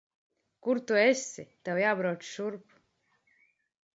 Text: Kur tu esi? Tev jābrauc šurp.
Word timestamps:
Kur 0.67 0.79
tu 0.91 0.95
esi? 1.01 1.45
Tev 1.69 1.81
jābrauc 1.83 2.25
šurp. 2.31 2.75